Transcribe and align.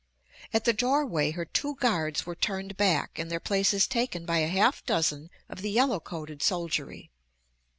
At 0.51 0.65
the 0.65 0.73
doorway 0.73 1.29
her 1.29 1.45
two 1.45 1.75
guards 1.75 2.25
were 2.25 2.33
turned 2.33 2.75
back 2.75 3.19
and 3.19 3.29
their 3.29 3.39
places 3.39 3.85
taken 3.85 4.25
by 4.25 4.39
a 4.39 4.47
half 4.47 4.83
dozen 4.83 5.29
of 5.47 5.61
the 5.61 5.69
yellow 5.69 5.99
coated 5.99 6.41
soldiery. 6.41 7.11